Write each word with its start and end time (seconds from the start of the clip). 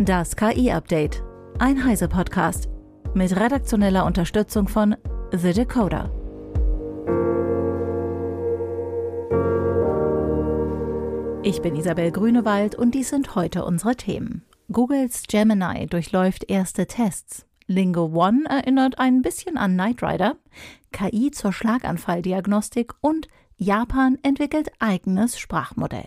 Das 0.00 0.36
KI-Update. 0.36 1.24
Ein 1.58 1.84
Heise-Podcast. 1.84 2.68
Mit 3.14 3.34
redaktioneller 3.34 4.06
Unterstützung 4.06 4.68
von 4.68 4.94
The 5.32 5.52
Decoder. 5.52 6.12
Ich 11.42 11.60
bin 11.62 11.74
Isabel 11.74 12.12
Grünewald 12.12 12.76
und 12.76 12.94
dies 12.94 13.08
sind 13.08 13.34
heute 13.34 13.64
unsere 13.64 13.96
Themen. 13.96 14.44
Googles 14.70 15.24
Gemini 15.26 15.88
durchläuft 15.88 16.48
erste 16.48 16.86
Tests. 16.86 17.44
Lingo 17.66 18.04
One 18.14 18.44
erinnert 18.48 19.00
ein 19.00 19.20
bisschen 19.20 19.56
an 19.56 19.72
Knight 19.72 20.00
Rider. 20.04 20.36
KI 20.92 21.32
zur 21.32 21.52
Schlaganfalldiagnostik 21.52 22.92
und 23.00 23.26
Japan 23.56 24.16
entwickelt 24.22 24.68
eigenes 24.78 25.40
Sprachmodell. 25.40 26.06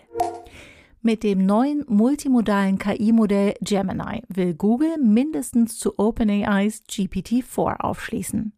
Mit 1.03 1.23
dem 1.23 1.47
neuen 1.47 1.83
multimodalen 1.87 2.77
KI-Modell 2.77 3.55
Gemini 3.61 4.21
will 4.27 4.53
Google 4.53 4.99
mindestens 4.99 5.79
zu 5.79 5.97
OpenAIs 5.97 6.83
GPT-4 6.87 7.79
aufschließen. 7.79 8.53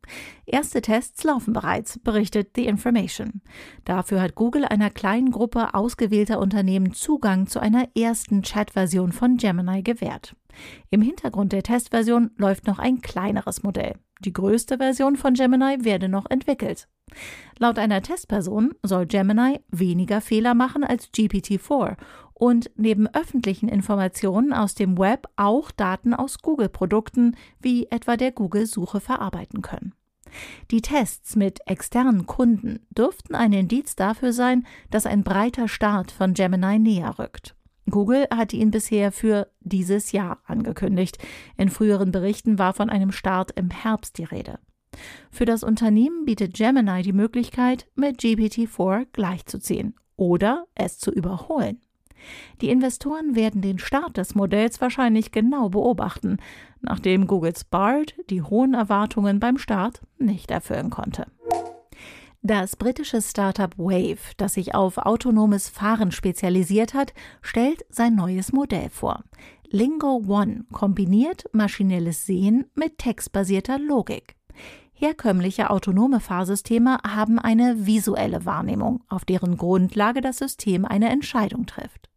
Erste 0.45 0.81
Tests 0.81 1.23
laufen 1.23 1.53
bereits, 1.53 1.99
berichtet 1.99 2.49
The 2.57 2.65
Information. 2.65 3.41
Dafür 3.85 4.21
hat 4.21 4.35
Google 4.35 4.65
einer 4.65 4.89
kleinen 4.89 5.31
Gruppe 5.31 5.73
ausgewählter 5.73 6.39
Unternehmen 6.39 6.91
Zugang 6.91 7.47
zu 7.47 7.61
einer 7.61 7.87
ersten 7.95 8.43
Chat-Version 8.43 9.13
von 9.13 9.37
Gemini 9.37 9.81
gewährt. 9.81 10.35
Im 10.89 11.01
Hintergrund 11.01 11.53
der 11.53 11.63
Testversion 11.63 12.31
läuft 12.35 12.67
noch 12.67 12.77
ein 12.77 12.99
kleineres 12.99 13.63
Modell. 13.63 13.93
Die 14.19 14.33
größte 14.33 14.77
Version 14.79 15.15
von 15.15 15.33
Gemini 15.33 15.85
werde 15.85 16.09
noch 16.09 16.29
entwickelt. 16.29 16.89
Laut 17.59 17.77
einer 17.77 18.01
Testperson 18.01 18.73
soll 18.81 19.05
Gemini 19.05 19.59
weniger 19.69 20.21
Fehler 20.21 20.53
machen 20.53 20.83
als 20.83 21.11
GPT-4 21.13 21.95
und 22.43 22.71
neben 22.75 23.07
öffentlichen 23.07 23.69
Informationen 23.69 24.51
aus 24.51 24.75
dem 24.75 24.97
Web 24.97 25.29
auch 25.37 25.71
Daten 25.71 26.13
aus 26.13 26.39
Google-Produkten 26.39 27.37
wie 27.61 27.87
etwa 27.89 28.17
der 28.17 28.33
Google-Suche 28.33 28.99
verarbeiten 28.99 29.61
können. 29.61 29.93
Die 30.69 30.81
Tests 30.81 31.37
mit 31.37 31.61
externen 31.67 32.25
Kunden 32.25 32.85
dürften 32.89 33.33
ein 33.33 33.53
Indiz 33.53 33.95
dafür 33.95 34.33
sein, 34.33 34.67
dass 34.89 35.05
ein 35.05 35.23
breiter 35.23 35.69
Start 35.69 36.11
von 36.11 36.33
Gemini 36.33 36.79
näher 36.79 37.17
rückt. 37.17 37.55
Google 37.89 38.27
hatte 38.29 38.57
ihn 38.57 38.71
bisher 38.71 39.13
für 39.13 39.47
dieses 39.61 40.11
Jahr 40.11 40.39
angekündigt. 40.45 41.19
In 41.55 41.69
früheren 41.69 42.11
Berichten 42.11 42.59
war 42.59 42.73
von 42.73 42.89
einem 42.89 43.13
Start 43.13 43.51
im 43.51 43.69
Herbst 43.69 44.17
die 44.17 44.25
Rede. 44.25 44.59
Für 45.31 45.45
das 45.45 45.63
Unternehmen 45.63 46.25
bietet 46.25 46.55
Gemini 46.55 47.03
die 47.03 47.13
Möglichkeit, 47.13 47.87
mit 47.95 48.19
GPT-4 48.19 49.07
gleichzuziehen 49.13 49.95
oder 50.17 50.67
es 50.75 50.99
zu 50.99 51.09
überholen. 51.09 51.79
Die 52.61 52.69
Investoren 52.69 53.35
werden 53.35 53.61
den 53.61 53.79
Start 53.79 54.17
des 54.17 54.35
Modells 54.35 54.81
wahrscheinlich 54.81 55.31
genau 55.31 55.69
beobachten, 55.69 56.37
nachdem 56.81 57.27
Googles 57.27 57.63
BARD 57.63 58.15
die 58.29 58.41
hohen 58.41 58.73
Erwartungen 58.73 59.39
beim 59.39 59.57
Start 59.57 60.01
nicht 60.17 60.51
erfüllen 60.51 60.89
konnte. 60.89 61.27
Das 62.45 62.75
britische 62.75 63.21
Startup 63.21 63.77
Wave, 63.77 64.33
das 64.35 64.55
sich 64.55 64.75
auf 64.75 64.97
autonomes 64.97 65.69
Fahren 65.69 66.11
spezialisiert 66.11 66.93
hat, 66.93 67.13
stellt 67.41 67.85
sein 67.89 68.15
neues 68.15 68.51
Modell 68.51 68.89
vor. 68.89 69.23
Lingo 69.69 70.21
One 70.27 70.65
kombiniert 70.73 71.45
maschinelles 71.53 72.25
Sehen 72.25 72.65
mit 72.75 72.97
textbasierter 72.97 73.79
Logik. 73.79 74.35
Herkömmliche 74.91 75.69
autonome 75.69 76.19
Fahrsysteme 76.19 76.97
haben 77.07 77.39
eine 77.39 77.87
visuelle 77.87 78.45
Wahrnehmung, 78.45 79.03
auf 79.07 79.25
deren 79.25 79.57
Grundlage 79.57 80.21
das 80.21 80.37
System 80.37 80.85
eine 80.85 81.09
Entscheidung 81.09 81.65
trifft. 81.65 82.09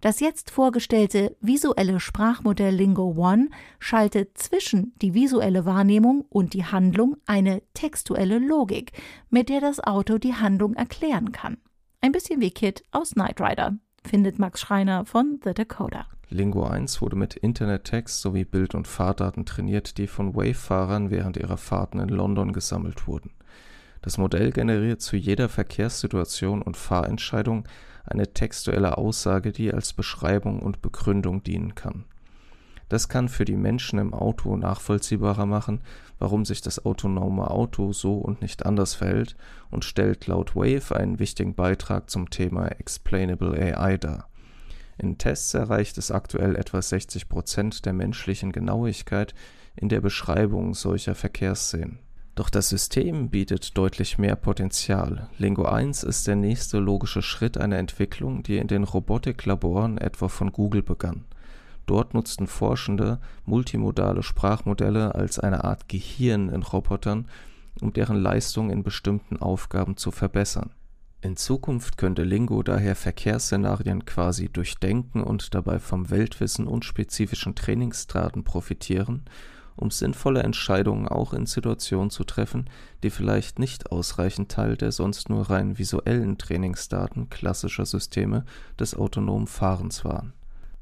Das 0.00 0.20
jetzt 0.20 0.50
vorgestellte 0.50 1.36
visuelle 1.40 2.00
Sprachmodell 2.00 2.74
Lingo 2.74 3.14
One 3.16 3.48
schaltet 3.78 4.38
zwischen 4.38 4.92
die 5.02 5.14
visuelle 5.14 5.64
Wahrnehmung 5.64 6.24
und 6.28 6.54
die 6.54 6.64
Handlung 6.64 7.16
eine 7.26 7.62
textuelle 7.74 8.38
Logik, 8.38 8.92
mit 9.30 9.48
der 9.48 9.60
das 9.60 9.80
Auto 9.80 10.18
die 10.18 10.34
Handlung 10.34 10.74
erklären 10.74 11.32
kann. 11.32 11.58
Ein 12.00 12.12
bisschen 12.12 12.40
wie 12.40 12.50
Kit 12.50 12.82
aus 12.90 13.12
Knight 13.12 13.40
Rider, 13.40 13.76
findet 14.04 14.38
Max 14.38 14.60
Schreiner 14.60 15.04
von 15.04 15.38
The 15.44 15.54
Decoder. 15.54 16.06
Lingo 16.28 16.64
1 16.64 17.02
wurde 17.02 17.16
mit 17.16 17.36
Internet-Text 17.36 18.22
sowie 18.22 18.44
Bild- 18.44 18.74
und 18.74 18.88
Fahrdaten 18.88 19.44
trainiert, 19.44 19.98
die 19.98 20.06
von 20.06 20.34
Wave-Fahrern 20.34 21.10
während 21.10 21.36
ihrer 21.36 21.58
Fahrten 21.58 22.00
in 22.00 22.08
London 22.08 22.52
gesammelt 22.52 23.06
wurden. 23.06 23.30
Das 24.00 24.18
Modell 24.18 24.50
generiert 24.50 25.00
zu 25.00 25.16
jeder 25.16 25.48
Verkehrssituation 25.48 26.62
und 26.62 26.76
Fahrentscheidung 26.76 27.68
eine 28.04 28.32
textuelle 28.32 28.98
Aussage, 28.98 29.52
die 29.52 29.72
als 29.72 29.92
Beschreibung 29.92 30.60
und 30.60 30.82
Begründung 30.82 31.42
dienen 31.42 31.74
kann. 31.74 32.04
Das 32.88 33.08
kann 33.08 33.30
für 33.30 33.46
die 33.46 33.56
Menschen 33.56 33.98
im 33.98 34.12
Auto 34.12 34.54
nachvollziehbarer 34.56 35.46
machen, 35.46 35.80
warum 36.18 36.44
sich 36.44 36.60
das 36.60 36.84
autonome 36.84 37.50
Auto 37.50 37.94
so 37.94 38.18
und 38.18 38.42
nicht 38.42 38.66
anders 38.66 38.94
verhält 38.94 39.34
und 39.70 39.86
stellt 39.86 40.26
laut 40.26 40.54
Wave 40.54 40.94
einen 40.94 41.18
wichtigen 41.18 41.54
Beitrag 41.54 42.10
zum 42.10 42.28
Thema 42.28 42.66
Explainable 42.66 43.54
AI 43.58 43.96
dar. 43.96 44.28
In 44.98 45.16
Tests 45.16 45.54
erreicht 45.54 45.96
es 45.96 46.10
aktuell 46.10 46.54
etwa 46.54 46.82
60 46.82 47.30
Prozent 47.30 47.86
der 47.86 47.94
menschlichen 47.94 48.52
Genauigkeit 48.52 49.34
in 49.74 49.88
der 49.88 50.02
Beschreibung 50.02 50.74
solcher 50.74 51.14
Verkehrsszenen. 51.14 51.98
Doch 52.34 52.48
das 52.48 52.70
System 52.70 53.28
bietet 53.28 53.76
deutlich 53.76 54.16
mehr 54.16 54.36
Potenzial. 54.36 55.28
Lingo 55.36 55.64
1 55.64 56.02
ist 56.02 56.26
der 56.26 56.36
nächste 56.36 56.78
logische 56.78 57.20
Schritt 57.20 57.58
einer 57.58 57.76
Entwicklung, 57.76 58.42
die 58.42 58.56
in 58.56 58.68
den 58.68 58.84
Robotiklaboren 58.84 59.98
etwa 59.98 60.28
von 60.28 60.50
Google 60.50 60.82
begann. 60.82 61.26
Dort 61.84 62.14
nutzten 62.14 62.46
Forschende 62.46 63.20
multimodale 63.44 64.22
Sprachmodelle 64.22 65.14
als 65.14 65.38
eine 65.38 65.64
Art 65.64 65.90
Gehirn 65.90 66.48
in 66.48 66.62
Robotern, 66.62 67.28
um 67.82 67.92
deren 67.92 68.16
Leistung 68.16 68.70
in 68.70 68.82
bestimmten 68.82 69.36
Aufgaben 69.36 69.98
zu 69.98 70.10
verbessern. 70.10 70.70
In 71.20 71.36
Zukunft 71.36 71.98
könnte 71.98 72.22
Lingo 72.22 72.62
daher 72.62 72.96
Verkehrsszenarien 72.96 74.06
quasi 74.06 74.48
durchdenken 74.48 75.22
und 75.22 75.54
dabei 75.54 75.78
vom 75.78 76.08
Weltwissen 76.08 76.66
und 76.66 76.86
spezifischen 76.86 77.54
Trainingsdaten 77.54 78.42
profitieren 78.42 79.24
um 79.76 79.90
sinnvolle 79.90 80.42
Entscheidungen 80.42 81.08
auch 81.08 81.32
in 81.32 81.46
Situationen 81.46 82.10
zu 82.10 82.24
treffen, 82.24 82.68
die 83.02 83.10
vielleicht 83.10 83.58
nicht 83.58 83.90
ausreichend 83.90 84.50
Teil 84.50 84.76
der 84.76 84.92
sonst 84.92 85.28
nur 85.28 85.50
rein 85.50 85.78
visuellen 85.78 86.38
Trainingsdaten 86.38 87.30
klassischer 87.30 87.86
Systeme 87.86 88.44
des 88.78 88.94
autonomen 88.94 89.46
Fahrens 89.46 90.04
waren. 90.04 90.32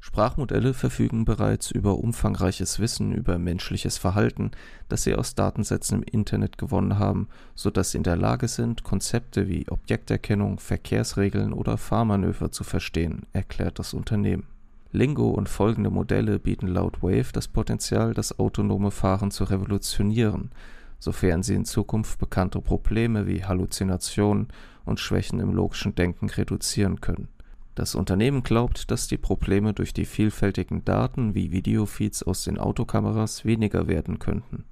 Sprachmodelle 0.03 0.73
verfügen 0.73 1.25
bereits 1.25 1.69
über 1.69 1.99
umfangreiches 1.99 2.79
Wissen 2.79 3.11
über 3.11 3.37
menschliches 3.37 3.99
Verhalten, 3.99 4.49
das 4.89 5.03
sie 5.03 5.13
aus 5.13 5.35
Datensätzen 5.35 6.01
im 6.01 6.03
Internet 6.03 6.57
gewonnen 6.57 6.97
haben, 6.97 7.27
so 7.53 7.69
dass 7.69 7.91
sie 7.91 7.97
in 7.97 8.03
der 8.03 8.17
Lage 8.17 8.47
sind, 8.47 8.83
Konzepte 8.83 9.47
wie 9.47 9.69
Objekterkennung, 9.69 10.59
Verkehrsregeln 10.59 11.53
oder 11.53 11.77
Fahrmanöver 11.77 12.51
zu 12.51 12.63
verstehen, 12.63 13.27
erklärt 13.31 13.77
das 13.77 13.93
Unternehmen 13.93 14.47
Lingo 14.91 15.29
und 15.29 15.47
folgende 15.47 15.89
Modelle 15.89 16.37
bieten 16.37 16.67
laut 16.67 17.01
Wave 17.01 17.31
das 17.31 17.47
Potenzial, 17.47 18.13
das 18.13 18.37
autonome 18.39 18.91
Fahren 18.91 19.31
zu 19.31 19.45
revolutionieren, 19.45 20.51
sofern 20.99 21.43
sie 21.43 21.55
in 21.55 21.65
Zukunft 21.65 22.19
bekannte 22.19 22.59
Probleme 22.59 23.25
wie 23.25 23.43
Halluzinationen 23.43 24.49
und 24.83 24.99
Schwächen 24.99 25.39
im 25.39 25.53
logischen 25.53 25.95
Denken 25.95 26.29
reduzieren 26.29 26.99
können. 26.99 27.29
Das 27.73 27.95
Unternehmen 27.95 28.43
glaubt, 28.43 28.91
dass 28.91 29.07
die 29.07 29.17
Probleme 29.17 29.73
durch 29.73 29.93
die 29.93 30.05
vielfältigen 30.05 30.83
Daten 30.83 31.35
wie 31.35 31.51
Videofeeds 31.51 32.23
aus 32.23 32.43
den 32.43 32.59
Autokameras 32.59 33.45
weniger 33.45 33.87
werden 33.87 34.19
könnten. 34.19 34.65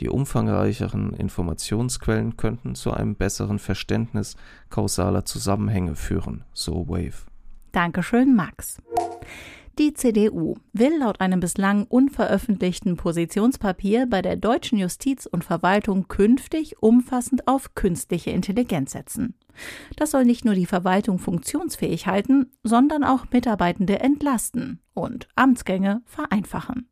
Die 0.00 0.10
umfangreicheren 0.10 1.14
Informationsquellen 1.14 2.36
könnten 2.36 2.74
zu 2.74 2.92
einem 2.92 3.14
besseren 3.14 3.58
Verständnis 3.58 4.36
kausaler 4.68 5.24
Zusammenhänge 5.24 5.96
führen, 5.96 6.44
so 6.52 6.86
Wave. 6.88 7.24
Dankeschön, 7.72 8.36
Max. 8.36 8.80
Die 9.78 9.92
CDU 9.92 10.54
will 10.72 10.98
laut 10.98 11.20
einem 11.20 11.38
bislang 11.38 11.84
unveröffentlichten 11.84 12.96
Positionspapier 12.96 14.06
bei 14.06 14.22
der 14.22 14.36
deutschen 14.36 14.78
Justiz 14.78 15.26
und 15.26 15.44
Verwaltung 15.44 16.08
künftig 16.08 16.82
umfassend 16.82 17.46
auf 17.46 17.74
künstliche 17.74 18.30
Intelligenz 18.30 18.92
setzen. 18.92 19.34
Das 19.96 20.12
soll 20.12 20.24
nicht 20.24 20.46
nur 20.46 20.54
die 20.54 20.64
Verwaltung 20.64 21.18
funktionsfähig 21.18 22.06
halten, 22.06 22.52
sondern 22.62 23.04
auch 23.04 23.26
Mitarbeitende 23.30 24.00
entlasten 24.00 24.80
und 24.94 25.28
Amtsgänge 25.34 26.00
vereinfachen. 26.06 26.88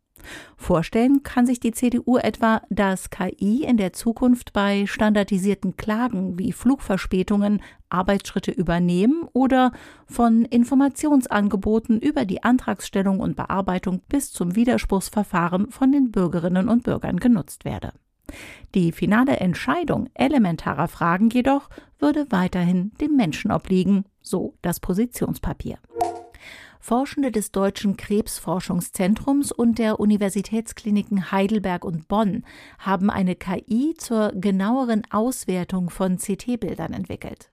Vorstellen 0.56 1.22
kann 1.22 1.46
sich 1.46 1.60
die 1.60 1.72
CDU 1.72 2.16
etwa, 2.18 2.62
dass 2.70 3.10
KI 3.10 3.64
in 3.64 3.76
der 3.76 3.92
Zukunft 3.92 4.52
bei 4.52 4.86
standardisierten 4.86 5.76
Klagen 5.76 6.38
wie 6.38 6.52
Flugverspätungen 6.52 7.62
Arbeitsschritte 7.88 8.50
übernehmen 8.50 9.26
oder 9.32 9.72
von 10.06 10.44
Informationsangeboten 10.44 12.00
über 12.00 12.24
die 12.24 12.42
Antragsstellung 12.42 13.20
und 13.20 13.36
Bearbeitung 13.36 14.02
bis 14.08 14.32
zum 14.32 14.56
Widerspruchsverfahren 14.56 15.70
von 15.70 15.92
den 15.92 16.10
Bürgerinnen 16.10 16.68
und 16.68 16.82
Bürgern 16.82 17.18
genutzt 17.18 17.64
werde. 17.64 17.92
Die 18.74 18.92
finale 18.92 19.36
Entscheidung 19.36 20.08
elementarer 20.14 20.88
Fragen 20.88 21.30
jedoch 21.30 21.68
würde 21.98 22.26
weiterhin 22.30 22.92
dem 23.00 23.16
Menschen 23.16 23.52
obliegen, 23.52 24.04
so 24.20 24.54
das 24.62 24.80
Positionspapier. 24.80 25.78
Forschende 26.84 27.32
des 27.32 27.50
Deutschen 27.50 27.96
Krebsforschungszentrums 27.96 29.52
und 29.52 29.78
der 29.78 30.00
Universitätskliniken 30.00 31.32
Heidelberg 31.32 31.82
und 31.82 32.08
Bonn 32.08 32.44
haben 32.78 33.08
eine 33.08 33.36
KI 33.36 33.94
zur 33.96 34.32
genaueren 34.34 35.02
Auswertung 35.08 35.88
von 35.88 36.18
CT-Bildern 36.18 36.92
entwickelt. 36.92 37.50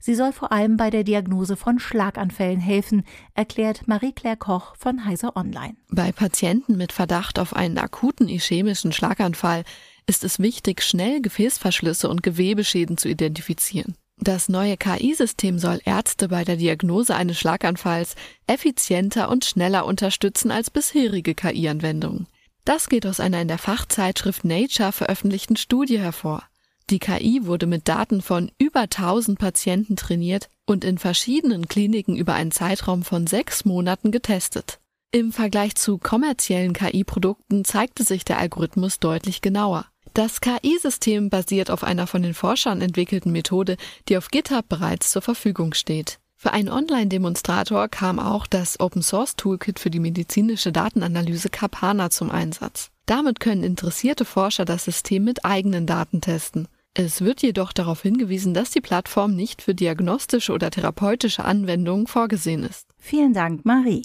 Sie 0.00 0.14
soll 0.14 0.32
vor 0.32 0.52
allem 0.52 0.76
bei 0.76 0.90
der 0.90 1.02
Diagnose 1.02 1.56
von 1.56 1.78
Schlaganfällen 1.78 2.60
helfen, 2.60 3.04
erklärt 3.32 3.88
Marie-Claire 3.88 4.36
Koch 4.36 4.76
von 4.76 5.06
Heiser 5.06 5.34
Online. 5.34 5.76
Bei 5.88 6.12
Patienten 6.12 6.76
mit 6.76 6.92
Verdacht 6.92 7.38
auf 7.38 7.56
einen 7.56 7.78
akuten 7.78 8.28
ischämischen 8.28 8.92
Schlaganfall 8.92 9.64
ist 10.06 10.24
es 10.24 10.40
wichtig, 10.40 10.82
schnell 10.82 11.22
Gefäßverschlüsse 11.22 12.10
und 12.10 12.22
Gewebeschäden 12.22 12.98
zu 12.98 13.08
identifizieren. 13.08 13.96
Das 14.18 14.48
neue 14.48 14.76
KI-System 14.76 15.58
soll 15.58 15.80
Ärzte 15.84 16.28
bei 16.28 16.44
der 16.44 16.56
Diagnose 16.56 17.14
eines 17.14 17.38
Schlaganfalls 17.38 18.14
effizienter 18.46 19.28
und 19.28 19.44
schneller 19.44 19.86
unterstützen 19.86 20.50
als 20.50 20.70
bisherige 20.70 21.34
KI-Anwendungen. 21.34 22.26
Das 22.64 22.88
geht 22.88 23.06
aus 23.06 23.20
einer 23.20 23.42
in 23.42 23.48
der 23.48 23.58
Fachzeitschrift 23.58 24.44
Nature 24.44 24.92
veröffentlichten 24.92 25.56
Studie 25.56 25.98
hervor. 25.98 26.42
Die 26.90 26.98
KI 26.98 27.40
wurde 27.44 27.66
mit 27.66 27.88
Daten 27.88 28.22
von 28.22 28.50
über 28.58 28.80
1000 28.80 29.38
Patienten 29.38 29.96
trainiert 29.96 30.48
und 30.66 30.84
in 30.84 30.98
verschiedenen 30.98 31.66
Kliniken 31.68 32.16
über 32.16 32.34
einen 32.34 32.52
Zeitraum 32.52 33.02
von 33.02 33.26
sechs 33.26 33.64
Monaten 33.64 34.10
getestet. 34.10 34.80
Im 35.10 35.32
Vergleich 35.32 35.76
zu 35.76 35.98
kommerziellen 35.98 36.72
KI-Produkten 36.72 37.64
zeigte 37.64 38.04
sich 38.04 38.24
der 38.24 38.38
Algorithmus 38.38 38.98
deutlich 38.98 39.40
genauer. 39.40 39.86
Das 40.14 40.40
KI-System 40.40 41.28
basiert 41.28 41.72
auf 41.72 41.82
einer 41.82 42.06
von 42.06 42.22
den 42.22 42.34
Forschern 42.34 42.80
entwickelten 42.80 43.32
Methode, 43.32 43.76
die 44.08 44.16
auf 44.16 44.28
GitHub 44.28 44.68
bereits 44.68 45.10
zur 45.10 45.22
Verfügung 45.22 45.74
steht. 45.74 46.20
Für 46.36 46.52
einen 46.52 46.68
Online-Demonstrator 46.68 47.88
kam 47.88 48.20
auch 48.20 48.46
das 48.46 48.78
Open-Source-Toolkit 48.78 49.80
für 49.80 49.90
die 49.90 49.98
medizinische 49.98 50.70
Datenanalyse 50.70 51.48
Capana 51.48 52.10
zum 52.10 52.30
Einsatz. 52.30 52.90
Damit 53.06 53.40
können 53.40 53.64
interessierte 53.64 54.24
Forscher 54.24 54.64
das 54.64 54.84
System 54.84 55.24
mit 55.24 55.44
eigenen 55.44 55.84
Daten 55.84 56.20
testen. 56.20 56.68
Es 56.94 57.22
wird 57.22 57.42
jedoch 57.42 57.72
darauf 57.72 58.02
hingewiesen, 58.02 58.54
dass 58.54 58.70
die 58.70 58.80
Plattform 58.80 59.34
nicht 59.34 59.62
für 59.62 59.74
diagnostische 59.74 60.52
oder 60.52 60.70
therapeutische 60.70 61.44
Anwendungen 61.44 62.06
vorgesehen 62.06 62.62
ist. 62.62 62.86
Vielen 62.98 63.32
Dank, 63.32 63.64
Marie. 63.64 64.02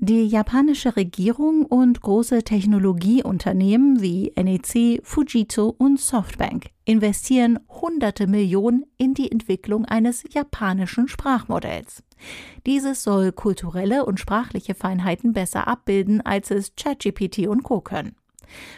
Die 0.00 0.28
japanische 0.28 0.94
Regierung 0.94 1.66
und 1.66 2.00
große 2.00 2.44
Technologieunternehmen 2.44 4.00
wie 4.00 4.32
NEC, 4.36 5.00
Fujitsu 5.04 5.74
und 5.76 5.98
Softbank 5.98 6.70
investieren 6.84 7.58
hunderte 7.68 8.28
Millionen 8.28 8.86
in 8.96 9.14
die 9.14 9.32
Entwicklung 9.32 9.86
eines 9.86 10.22
japanischen 10.32 11.08
Sprachmodells. 11.08 12.04
Dieses 12.64 13.02
soll 13.02 13.32
kulturelle 13.32 14.04
und 14.04 14.20
sprachliche 14.20 14.76
Feinheiten 14.76 15.32
besser 15.32 15.66
abbilden, 15.66 16.20
als 16.20 16.52
es 16.52 16.76
ChatGPT 16.76 17.48
und 17.48 17.64
Co 17.64 17.80
können. 17.80 18.14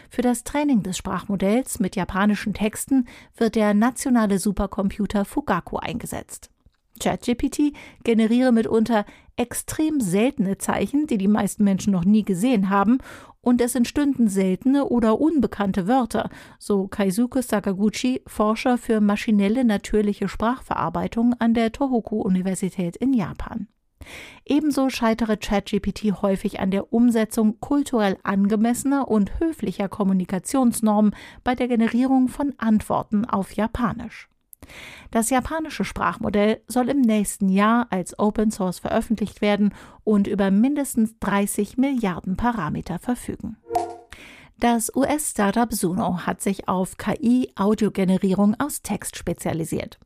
Für 0.09 0.23
das 0.23 0.43
Training 0.43 0.81
des 0.81 0.97
Sprachmodells 0.97 1.79
mit 1.79 1.95
japanischen 1.95 2.55
Texten 2.55 3.07
wird 3.37 3.53
der 3.53 3.75
nationale 3.75 4.39
Supercomputer 4.39 5.23
Fugaku 5.25 5.77
eingesetzt. 5.77 6.49
ChatGPT 7.01 7.73
generiere 8.03 8.51
mitunter 8.51 9.05
extrem 9.35 9.99
seltene 9.99 10.57
Zeichen, 10.57 11.07
die 11.07 11.17
die 11.17 11.27
meisten 11.27 11.63
Menschen 11.63 11.91
noch 11.91 12.05
nie 12.05 12.23
gesehen 12.23 12.69
haben, 12.69 12.99
und 13.41 13.59
es 13.59 13.73
entstünden 13.73 14.27
seltene 14.27 14.85
oder 14.85 15.19
unbekannte 15.19 15.87
Wörter, 15.87 16.29
so 16.59 16.87
Kaisuke 16.87 17.41
Sakaguchi, 17.41 18.21
Forscher 18.27 18.77
für 18.77 19.01
maschinelle 19.01 19.65
natürliche 19.65 20.27
Sprachverarbeitung 20.27 21.33
an 21.39 21.55
der 21.55 21.71
Tohoku-Universität 21.71 22.95
in 22.97 23.13
Japan. 23.13 23.67
Ebenso 24.45 24.89
scheitere 24.89 25.37
ChatGPT 25.37 26.21
häufig 26.21 26.59
an 26.59 26.71
der 26.71 26.93
Umsetzung 26.93 27.59
kulturell 27.59 28.17
angemessener 28.23 29.07
und 29.07 29.39
höflicher 29.39 29.89
Kommunikationsnormen 29.89 31.15
bei 31.43 31.55
der 31.55 31.67
Generierung 31.67 32.27
von 32.27 32.53
Antworten 32.57 33.25
auf 33.25 33.53
Japanisch. 33.53 34.30
Das 35.11 35.29
japanische 35.29 35.83
Sprachmodell 35.83 36.61
soll 36.67 36.89
im 36.89 37.01
nächsten 37.01 37.49
Jahr 37.49 37.87
als 37.89 38.17
Open 38.17 38.51
Source 38.51 38.79
veröffentlicht 38.79 39.41
werden 39.41 39.73
und 40.03 40.27
über 40.27 40.51
mindestens 40.51 41.17
30 41.19 41.77
Milliarden 41.77 42.37
Parameter 42.37 42.99
verfügen. 42.99 43.57
Das 44.59 44.95
US-Startup 44.95 45.73
Suno 45.73 46.19
hat 46.25 46.39
sich 46.39 46.67
auf 46.67 46.97
KI-Audiogenerierung 46.97 48.55
aus 48.59 48.83
Text 48.83 49.17
spezialisiert. 49.17 49.97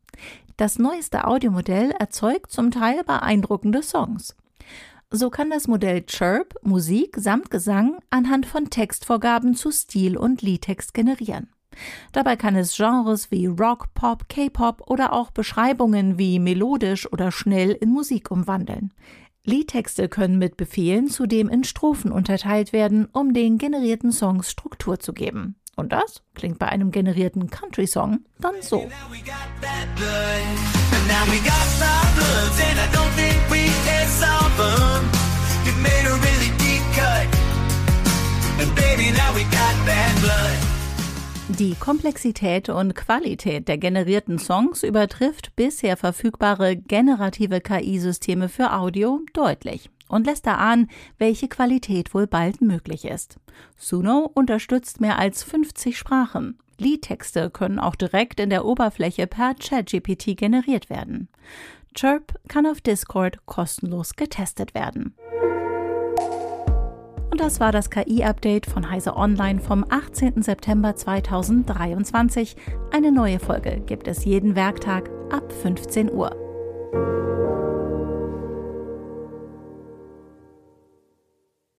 Das 0.58 0.80
neueste 0.80 1.28
Audiomodell 1.28 1.92
erzeugt 1.92 2.52
zum 2.52 2.72
Teil 2.72 3.04
beeindruckende 3.04 3.84
Songs. 3.84 4.36
So 5.12 5.30
kann 5.30 5.50
das 5.50 5.68
Modell 5.68 6.04
Chirp 6.04 6.56
Musik 6.64 7.18
samt 7.20 7.52
Gesang 7.52 8.00
anhand 8.10 8.46
von 8.46 8.70
Textvorgaben 8.70 9.56
zu 9.56 9.72
Stil 9.72 10.18
und 10.18 10.42
Liedtext 10.42 10.94
generieren. 10.94 11.50
Dabei 12.12 12.36
kann 12.36 12.56
es 12.56 12.76
Genres 12.76 13.32
wie 13.32 13.48
Rock, 13.48 13.94
Pop, 13.94 14.30
K-Pop 14.30 14.90
oder 14.90 15.14
auch 15.14 15.32
Beschreibungen 15.32 16.18
wie 16.18 16.40
melodisch 16.40 17.12
oder 17.12 17.32
schnell 17.32 17.72
in 17.72 17.90
Musik 17.90 18.32
umwandeln. 18.32 18.94
Liedtexte 19.44 20.10
können 20.10 20.40
mit 20.40 20.58
Befehlen 20.58 21.08
zudem 21.08 21.50
in 21.50 21.64
Strophen 21.64 22.12
unterteilt 22.12 22.74
werden, 22.74 23.08
um 23.12 23.34
den 23.34 23.58
generierten 23.58 24.12
Songs 24.12 24.50
Struktur 24.50 25.00
zu 25.00 25.14
geben. 25.14 25.56
Und 25.76 25.92
das 25.92 26.24
klingt 26.34 26.58
bei 26.58 26.68
einem 26.68 26.90
generierten 26.92 27.50
Country-Song 27.50 28.22
dann 28.40 28.56
so. 28.62 28.80
Baby, 28.80 29.24
Die 41.60 41.74
Komplexität 41.76 42.68
und 42.68 42.96
Qualität 42.96 43.70
der 43.70 43.78
generierten 43.78 44.40
Songs 44.40 44.84
übertrifft 44.84 45.56
bisher 45.56 45.96
verfügbare 45.96 46.76
generative 46.76 47.62
KI-Systeme 47.62 48.50
für 48.50 48.74
Audio 48.74 49.22
deutlich 49.32 49.90
und 50.10 50.26
lässt 50.26 50.48
erahnen, 50.48 50.90
welche 51.18 51.48
Qualität 51.48 52.14
wohl 52.14 52.28
bald 52.28 52.60
möglich 52.60 53.06
ist. 53.06 53.38
Suno 53.78 54.30
unterstützt 54.34 55.00
mehr 55.00 55.18
als 55.18 55.44
50 55.44 55.98
Sprachen. 55.98 56.60
Liedtexte 56.78 57.50
können 57.50 57.80
auch 57.80 57.96
direkt 57.96 58.42
in 58.42 58.50
der 58.50 58.66
Oberfläche 58.66 59.26
per 59.26 59.54
ChatGPT 59.54 60.36
generiert 60.36 60.90
werden. 60.90 61.30
Chirp 61.94 62.34
kann 62.50 62.66
auf 62.66 62.82
Discord 62.82 63.46
kostenlos 63.46 64.18
getestet 64.18 64.74
werden. 64.76 65.16
Und 67.36 67.42
das 67.42 67.60
war 67.60 67.74
das 67.74 67.90
KI-Update 67.90 68.66
von 68.66 68.90
Heise 68.90 69.18
Online 69.18 69.60
vom 69.60 69.86
18. 69.90 70.42
September 70.42 70.96
2023. 70.96 72.56
Eine 72.94 73.12
neue 73.12 73.40
Folge 73.40 73.82
gibt 73.86 74.08
es 74.08 74.24
jeden 74.24 74.56
Werktag 74.56 75.10
ab 75.34 75.52
15 75.52 76.14
Uhr. 76.14 76.34